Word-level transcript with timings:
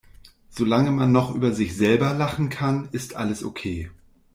Solange 0.49 0.89
man 0.89 1.11
noch 1.11 1.35
über 1.35 1.51
sich 1.53 1.77
selber 1.77 2.15
lachen 2.15 2.49
kann, 2.49 2.89
ist 2.91 3.15
alles 3.15 3.43
okay. 3.43 3.91